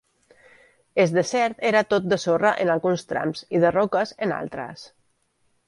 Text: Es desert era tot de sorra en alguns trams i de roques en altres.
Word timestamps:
Es 1.03 1.13
desert 1.17 1.61
era 1.71 1.83
tot 1.91 2.09
de 2.15 2.19
sorra 2.25 2.55
en 2.65 2.73
alguns 2.77 3.05
trams 3.13 3.45
i 3.59 3.63
de 3.67 3.73
roques 3.79 4.17
en 4.29 4.37
altres. 4.43 4.91